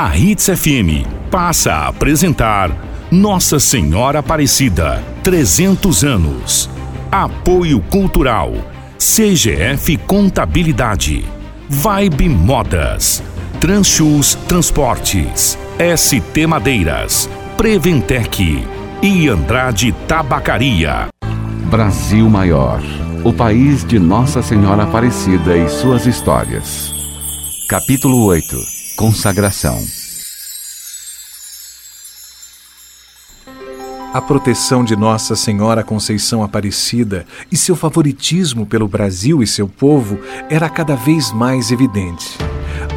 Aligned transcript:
A 0.00 0.16
Hits 0.16 0.46
FM 0.46 1.04
passa 1.28 1.72
a 1.72 1.88
apresentar 1.88 2.70
Nossa 3.10 3.58
Senhora 3.58 4.20
Aparecida, 4.20 5.02
300 5.24 6.04
anos. 6.04 6.70
Apoio 7.10 7.80
Cultural, 7.80 8.52
CGF 8.96 9.96
Contabilidade, 10.06 11.24
Vibe 11.68 12.28
Modas, 12.28 13.24
Transchus 13.60 14.36
Transportes, 14.46 15.58
ST 15.96 16.46
Madeiras, 16.46 17.28
Preventec 17.56 18.64
e 19.02 19.28
Andrade 19.28 19.90
Tabacaria. 20.06 21.08
Brasil 21.68 22.30
Maior, 22.30 22.80
o 23.24 23.32
país 23.32 23.84
de 23.84 23.98
Nossa 23.98 24.42
Senhora 24.42 24.84
Aparecida 24.84 25.56
e 25.56 25.68
suas 25.68 26.06
histórias. 26.06 26.88
Capítulo 27.68 28.26
8 28.26 28.77
Consagração 28.98 29.80
A 34.12 34.20
proteção 34.20 34.82
de 34.82 34.96
Nossa 34.96 35.36
Senhora 35.36 35.84
Conceição 35.84 36.42
Aparecida 36.42 37.24
e 37.48 37.56
seu 37.56 37.76
favoritismo 37.76 38.66
pelo 38.66 38.88
Brasil 38.88 39.40
e 39.40 39.46
seu 39.46 39.68
povo 39.68 40.18
era 40.50 40.68
cada 40.68 40.96
vez 40.96 41.30
mais 41.30 41.70
evidente. 41.70 42.36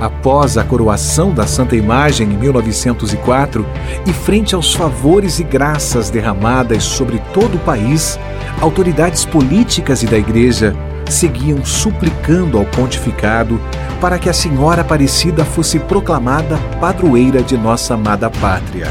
Após 0.01 0.57
a 0.57 0.63
coroação 0.63 1.31
da 1.31 1.45
Santa 1.45 1.75
Imagem 1.75 2.31
em 2.31 2.35
1904 2.35 3.63
e 4.07 4.11
frente 4.11 4.55
aos 4.55 4.73
favores 4.73 5.37
e 5.37 5.43
graças 5.43 6.09
derramadas 6.09 6.83
sobre 6.83 7.19
todo 7.31 7.57
o 7.57 7.59
país, 7.59 8.17
autoridades 8.59 9.23
políticas 9.23 10.01
e 10.01 10.07
da 10.07 10.17
Igreja 10.17 10.75
seguiam 11.11 11.63
suplicando 11.65 12.57
ao 12.57 12.65
pontificado 12.65 13.59
para 13.99 14.17
que 14.17 14.29
a 14.29 14.33
Senhora 14.33 14.81
Aparecida 14.81 15.45
fosse 15.45 15.77
proclamada 15.79 16.57
padroeira 16.79 17.43
de 17.43 17.57
nossa 17.57 17.93
amada 17.93 18.29
pátria. 18.29 18.87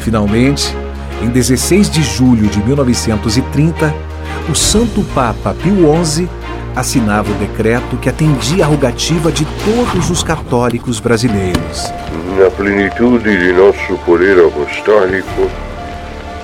Finalmente, 0.00 0.74
em 1.22 1.28
16 1.28 1.90
de 1.90 2.02
julho 2.02 2.48
de 2.48 2.62
1930, 2.62 3.94
o 4.48 4.54
Santo 4.54 5.02
Papa 5.14 5.54
Pio 5.54 6.04
XI 6.04 6.28
assinava 6.74 7.30
o 7.30 7.34
decreto 7.34 7.96
que 7.96 8.08
atendia 8.08 8.64
à 8.64 8.68
rogativa 8.68 9.32
de 9.32 9.44
todos 9.64 10.10
os 10.10 10.22
católicos 10.22 11.00
brasileiros. 11.00 11.92
Na 12.38 12.50
plenitude 12.50 13.36
de 13.36 13.52
nosso 13.52 13.98
poder 14.04 14.38
apostólico, 14.46 15.50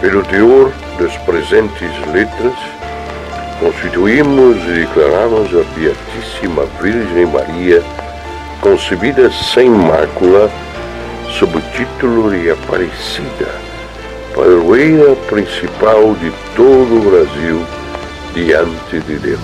pelo 0.00 0.22
teor 0.24 0.72
das 0.98 1.16
presentes 1.18 1.90
letras, 2.12 2.54
constituímos 3.60 4.56
e 4.68 4.86
declaramos 4.86 5.48
a 5.50 5.62
Beatíssima 5.78 6.66
Virgem 6.80 7.26
Maria, 7.26 7.82
concebida 8.60 9.30
sem 9.30 9.70
mácula, 9.70 10.50
sob 11.38 11.56
o 11.58 11.62
título 11.72 12.30
de 12.30 12.50
Aparecida, 12.50 13.54
padroeira 14.34 15.16
principal 15.28 16.14
de 16.14 16.32
todo 16.54 16.96
o 16.96 17.10
Brasil 17.10 17.66
diante 18.34 19.00
de 19.00 19.18
Deus. 19.18 19.40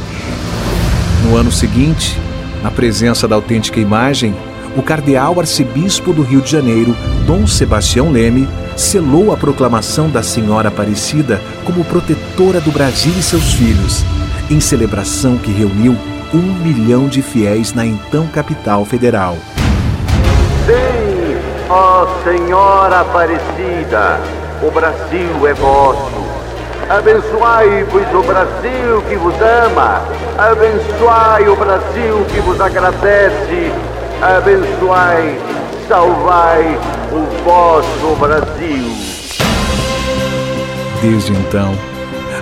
No 1.24 1.36
ano 1.36 1.52
seguinte, 1.52 2.18
na 2.62 2.70
presença 2.70 3.26
da 3.28 3.36
autêntica 3.36 3.80
imagem, 3.80 4.34
o 4.76 4.82
cardeal 4.82 5.38
arcebispo 5.40 6.12
do 6.12 6.22
Rio 6.22 6.40
de 6.40 6.50
Janeiro, 6.50 6.94
Dom 7.26 7.46
Sebastião 7.46 8.10
Leme, 8.10 8.48
selou 8.76 9.32
a 9.32 9.36
proclamação 9.36 10.08
da 10.08 10.22
Senhora 10.22 10.68
Aparecida 10.68 11.40
como 11.64 11.84
protetora 11.84 12.60
do 12.60 12.70
Brasil 12.70 13.12
e 13.18 13.22
seus 13.22 13.52
filhos, 13.54 14.04
em 14.50 14.60
celebração 14.60 15.36
que 15.36 15.50
reuniu 15.50 15.96
um 16.32 16.54
milhão 16.62 17.08
de 17.08 17.22
fiéis 17.22 17.74
na 17.74 17.84
então 17.84 18.26
capital 18.28 18.84
federal. 18.84 19.36
Sim, 20.66 21.36
ó 21.68 22.06
Senhora 22.22 23.00
Aparecida, 23.00 24.20
o 24.62 24.70
Brasil 24.70 25.48
é 25.48 25.54
vosso. 25.54 26.30
Abençoai, 26.88 27.86
pois, 27.90 28.12
o 28.12 28.22
Brasil 28.22 29.02
que 29.08 29.16
vos 29.16 29.34
ama. 29.40 30.02
Abençoai 30.36 31.48
o 31.48 31.54
Brasil 31.54 32.24
que 32.32 32.40
vos 32.40 32.60
agradece. 32.60 33.72
Abençoai, 34.22 35.40
salvai 35.88 36.78
o 37.10 37.42
vosso 37.42 38.16
Brasil. 38.20 38.84
Desde 41.00 41.32
então, 41.32 41.72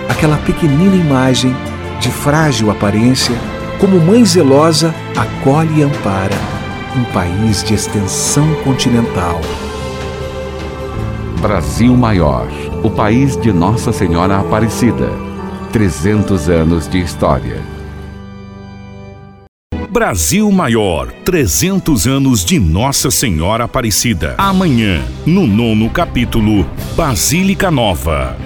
aquela 0.09 0.35
pequenina 0.39 0.93
imagem, 0.93 1.55
de 2.01 2.11
frágil 2.11 2.69
aparência, 2.69 3.33
como 3.79 3.97
mãe 3.97 4.25
zelosa, 4.25 4.93
acolhe 5.15 5.79
e 5.79 5.83
ampara 5.83 6.35
um 6.97 7.05
país 7.13 7.63
de 7.63 7.75
extensão 7.75 8.53
continental. 8.65 9.39
Brasil 11.39 11.95
Maior, 11.95 12.49
o 12.83 12.89
país 12.89 13.37
de 13.37 13.53
Nossa 13.53 13.93
Senhora 13.93 14.37
Aparecida. 14.39 15.09
300 15.71 16.49
anos 16.49 16.89
de 16.89 16.99
história. 16.99 17.78
Brasil 19.99 20.49
Maior, 20.49 21.11
300 21.25 22.07
anos 22.07 22.45
de 22.45 22.57
Nossa 22.57 23.11
Senhora 23.11 23.65
Aparecida. 23.65 24.33
Amanhã, 24.37 25.03
no 25.25 25.45
nono 25.45 25.89
capítulo, 25.89 26.65
Basílica 26.95 27.69
Nova. 27.69 28.37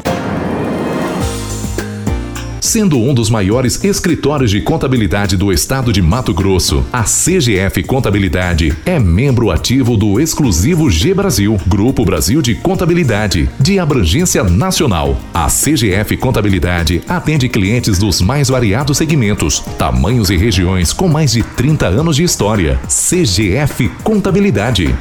Sendo 2.74 2.98
um 2.98 3.14
dos 3.14 3.30
maiores 3.30 3.84
escritórios 3.84 4.50
de 4.50 4.60
contabilidade 4.60 5.38
do 5.38 5.54
estado 5.54 5.94
de 5.94 6.02
Mato 6.02 6.34
Grosso, 6.34 6.84
a 6.92 7.04
CGF 7.04 7.84
Contabilidade 7.84 8.76
é 8.84 8.98
membro 8.98 9.52
ativo 9.52 9.96
do 9.96 10.20
exclusivo 10.20 10.90
G 10.90 11.14
Brasil, 11.14 11.56
Grupo 11.68 12.04
Brasil 12.04 12.42
de 12.42 12.56
Contabilidade, 12.56 13.48
de 13.60 13.78
abrangência 13.78 14.44
nacional. 14.44 15.16
A 15.32 15.50
CGF 15.50 16.18
Contabilidade 16.18 17.04
atende 17.08 17.48
clientes 17.48 18.00
dos 18.00 18.20
mais 18.20 18.50
variados 18.50 18.98
segmentos, 18.98 19.60
tamanhos 19.78 20.32
e 20.32 20.36
regiões 20.36 20.92
com 20.92 21.08
mais 21.08 21.34
de 21.34 21.44
30 21.44 21.86
anos 21.86 22.16
de 22.16 22.24
história. 22.24 22.80
CGF 22.88 23.88
Contabilidade. 24.04 24.96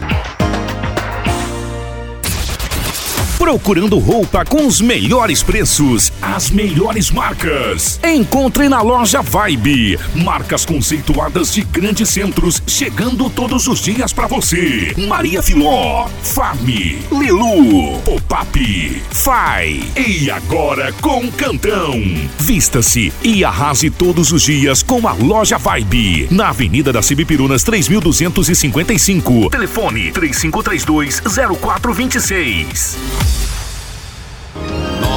Procurando 3.43 3.99
roupa 3.99 4.45
com 4.45 4.69
os 4.69 4.81
melhores 4.81 5.43
preços, 5.43 6.13
as 6.23 6.49
melhores 6.49 7.11
marcas. 7.11 7.99
Encontre 8.05 8.69
na 8.69 8.81
loja 8.81 9.21
Vibe. 9.21 9.99
Marcas 10.15 10.65
conceituadas 10.65 11.53
de 11.53 11.63
grandes 11.63 12.09
centros, 12.09 12.63
chegando 12.69 13.29
todos 13.29 13.67
os 13.67 13.81
dias 13.81 14.13
para 14.13 14.29
você. 14.29 14.95
Maria 15.09 15.43
Filó, 15.43 16.09
Farm, 16.23 16.69
Lilu, 17.11 17.99
Pop-Up, 18.05 19.03
Fai. 19.11 19.81
E 19.97 20.31
agora 20.31 20.93
com 21.03 21.29
Cantão. 21.33 22.01
Vista-se 22.39 23.13
e 23.25 23.45
arrase 23.45 23.91
todos 23.91 24.31
os 24.31 24.43
dias 24.43 24.85
com 24.85 25.09
a 25.09 25.15
loja 25.15 25.59
Vibe. 25.59 26.29
Na 26.31 26.51
Avenida 26.51 26.93
das 26.93 27.07
Cibipirunas 27.07 27.65
3255. 27.65 29.51
Telefone 29.51 30.13
3532 30.13 31.21
0426. 31.21 33.32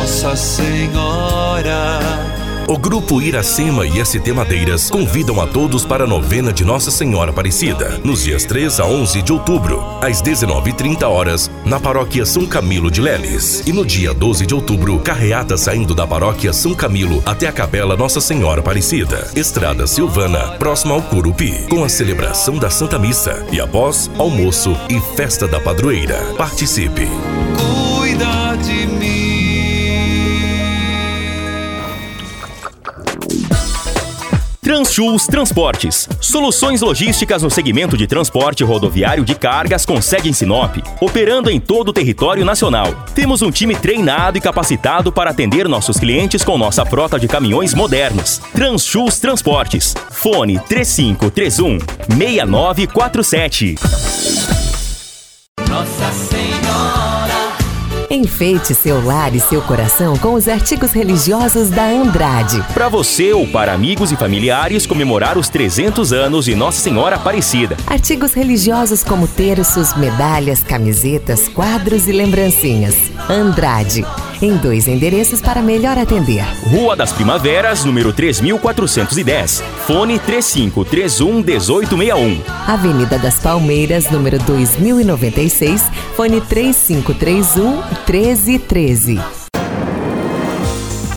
Nossa 0.05 0.35
Senhora. 0.35 1.99
O 2.67 2.77
Grupo 2.77 3.19
Iracema 3.19 3.88
e 3.88 4.05
ST 4.05 4.31
Madeiras 4.33 4.88
convidam 4.88 5.41
a 5.41 5.47
todos 5.47 5.83
para 5.83 6.03
a 6.03 6.07
novena 6.07 6.53
de 6.53 6.63
Nossa 6.63 6.91
Senhora 6.91 7.31
Aparecida, 7.31 7.99
nos 8.03 8.21
dias 8.23 8.45
3 8.45 8.79
a 8.81 8.85
11 8.85 9.23
de 9.23 9.33
outubro, 9.33 9.83
às 10.03 10.21
19h30 10.21 11.07
horas, 11.07 11.49
na 11.65 11.79
paróquia 11.79 12.23
São 12.23 12.45
Camilo 12.45 12.91
de 12.91 13.01
Leles. 13.01 13.63
E 13.65 13.73
no 13.73 13.83
dia 13.83 14.13
12 14.13 14.45
de 14.45 14.53
outubro, 14.53 14.99
carreata 14.99 15.57
saindo 15.57 15.95
da 15.95 16.05
paróquia 16.05 16.53
São 16.53 16.75
Camilo 16.75 17.23
até 17.25 17.47
a 17.47 17.51
capela 17.51 17.97
Nossa 17.97 18.21
Senhora 18.21 18.59
Aparecida, 18.59 19.31
Estrada 19.35 19.88
Silvana, 19.88 20.51
próxima 20.59 20.94
ao 20.94 21.01
Curupi, 21.01 21.65
com 21.67 21.83
a 21.83 21.89
celebração 21.89 22.59
da 22.59 22.69
Santa 22.69 23.00
Missa 23.00 23.44
e 23.51 23.59
após 23.59 24.07
almoço 24.19 24.77
e 24.88 25.00
festa 25.15 25.47
da 25.47 25.59
padroeira. 25.59 26.19
Participe! 26.38 27.09
Transchus 34.65 35.27
Transportes. 35.27 36.09
Soluções 36.19 36.81
logísticas 36.81 37.44
no 37.44 37.51
segmento 37.51 37.95
de 37.95 38.07
transporte 38.07 38.63
rodoviário 38.63 39.23
de 39.23 39.35
cargas 39.35 39.85
com 39.85 40.01
sede 40.01 40.27
em 40.27 40.33
Sinop, 40.33 40.77
operando 41.00 41.51
em 41.51 41.59
todo 41.59 41.89
o 41.89 41.94
território 41.94 42.44
nacional. 42.44 43.06
Temos 43.13 43.44
um 43.44 43.51
time 43.51 43.75
treinado 43.75 44.39
e 44.39 44.41
capacitado 44.41 45.12
para 45.12 45.29
atender 45.29 45.69
nossos 45.69 46.00
clientes 46.00 46.44
com 46.44 46.57
nossa 46.57 46.83
frota 46.83 47.19
de 47.19 47.27
caminhões 47.27 47.75
modernos. 47.75 48.41
Transchus 48.56 49.19
Transportes. 49.19 49.94
Fone 50.09 50.57
3531 50.57 51.77
6947. 52.18 53.75
Enfeite 58.10 58.75
seu 58.75 59.04
lar 59.04 59.36
e 59.36 59.40
seu 59.40 59.62
coração 59.62 60.16
com 60.18 60.34
os 60.34 60.48
artigos 60.48 60.92
religiosos 60.92 61.69
da 61.69 61.86
Andrade. 61.86 62.63
Para 62.74 62.88
você 62.88 63.34
ou 63.34 63.48
para 63.48 63.74
amigos 63.74 64.12
e 64.12 64.16
familiares 64.16 64.86
comemorar 64.86 65.38
os 65.38 65.50
300 65.50 66.13
anos 66.13 66.46
de 66.46 66.56
Nossa 66.56 66.81
Senhora 66.81 67.16
Aparecida. 67.16 67.78
Artigos 67.88 68.34
religiosos 68.34 69.04
como 69.04 69.28
terços, 69.28 69.96
medalhas, 69.96 70.63
camisetas, 70.63 71.48
quadros 71.48 72.07
e 72.07 72.12
lembrancinhas. 72.12 72.96
Andrade. 73.30 74.06
Em 74.41 74.57
dois 74.57 74.87
endereços 74.87 75.41
para 75.41 75.61
melhor 75.61 75.97
atender. 75.97 76.43
Rua 76.63 76.95
das 76.95 77.11
Primaveras, 77.11 77.85
número 77.85 78.11
3410. 78.11 79.63
Fone 79.85 80.19
3531 80.19 81.43
1861. 81.43 82.41
Avenida 82.67 83.17
das 83.17 83.39
Palmeiras, 83.39 84.09
número 84.09 84.37
2096. 84.39 85.83
Fone 86.15 86.41
3531 86.41 87.81
1313. 88.07 89.44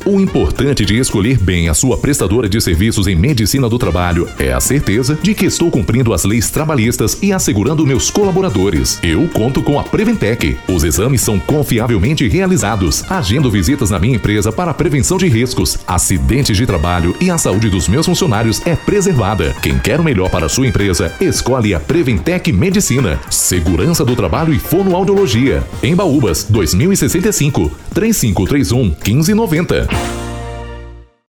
O 0.08 0.18
importante 0.18 0.86
de 0.86 0.96
escolher 0.96 1.36
bem 1.36 1.68
a 1.68 1.74
sua 1.74 1.98
prestadora 1.98 2.48
de 2.48 2.58
serviços 2.62 3.06
em 3.06 3.14
medicina 3.14 3.68
do 3.68 3.78
trabalho 3.78 4.26
é 4.38 4.54
a 4.54 4.58
certeza 4.58 5.18
de 5.22 5.34
que 5.34 5.44
estou 5.44 5.70
cumprindo 5.70 6.14
as 6.14 6.24
leis 6.24 6.50
trabalhistas 6.50 7.18
e 7.20 7.30
assegurando 7.30 7.86
meus 7.86 8.10
colaboradores. 8.10 8.98
Eu 9.02 9.28
conto 9.28 9.62
com 9.62 9.78
a 9.78 9.84
Preventec. 9.84 10.56
Os 10.66 10.82
exames 10.82 11.20
são 11.20 11.38
confiavelmente 11.38 12.26
realizados. 12.26 13.04
Agendo 13.10 13.50
visitas 13.50 13.90
na 13.90 13.98
minha 13.98 14.16
empresa 14.16 14.50
para 14.50 14.72
prevenção 14.72 15.18
de 15.18 15.28
riscos, 15.28 15.76
acidentes 15.86 16.56
de 16.56 16.64
trabalho 16.64 17.14
e 17.20 17.30
a 17.30 17.36
saúde 17.36 17.68
dos 17.68 17.86
meus 17.86 18.06
funcionários 18.06 18.66
é 18.66 18.74
preservada. 18.74 19.54
Quem 19.60 19.78
quer 19.78 20.00
o 20.00 20.04
melhor 20.04 20.30
para 20.30 20.46
a 20.46 20.48
sua 20.48 20.66
empresa, 20.66 21.12
escolhe 21.20 21.74
a 21.74 21.80
Preventec 21.80 22.50
Medicina. 22.50 23.20
Segurança 23.28 24.06
do 24.06 24.16
trabalho 24.16 24.54
e 24.54 24.58
fonoaudiologia. 24.58 25.62
Em 25.82 25.94
Baúbas, 25.94 26.46
2065, 26.48 27.70
3531 27.98 28.94
1590. 28.98 30.27